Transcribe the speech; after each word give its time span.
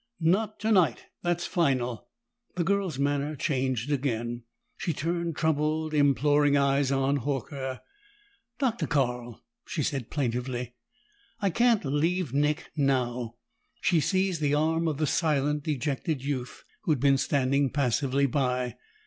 "Not 0.19 0.59
tonight! 0.59 1.05
That's 1.21 1.45
final." 1.45 2.07
The 2.55 2.63
girl's 2.63 2.97
manner 2.97 3.35
changed 3.35 3.91
again. 3.91 4.45
She 4.75 4.93
turned 4.93 5.35
troubled, 5.35 5.93
imploring 5.93 6.57
eyes 6.57 6.91
on 6.91 7.17
Horker. 7.19 7.81
"Dr. 8.57 8.87
Carl," 8.87 9.43
she 9.67 9.83
said 9.83 10.09
plaintively, 10.09 10.73
"I 11.39 11.51
can't 11.51 11.85
leave 11.85 12.33
Nick 12.33 12.71
now." 12.75 13.35
She 13.79 13.99
seized 13.99 14.41
the 14.41 14.55
arm 14.55 14.87
of 14.87 14.97
the 14.97 15.05
silent, 15.05 15.61
dejected 15.61 16.23
youth, 16.25 16.63
who 16.81 16.91
had 16.93 16.99
been 16.99 17.19
standing 17.19 17.69
passively 17.69 18.25
by. 18.25 18.77